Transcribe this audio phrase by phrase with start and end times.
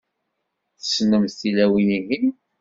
[0.79, 2.27] Tessnemt tilawin-ihin?